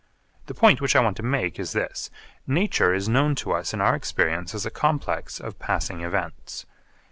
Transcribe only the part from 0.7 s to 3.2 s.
which I want to make is this: Nature is